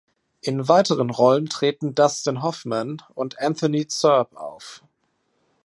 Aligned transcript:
In 0.41 0.67
weiteren 0.67 1.11
Rollen 1.11 1.45
treten 1.47 1.93
Dustin 1.93 2.41
Hoffman 2.41 3.03
und 3.13 3.37
Anthony 3.39 3.85
Zerbe 3.87 4.35
auf. 4.35 4.81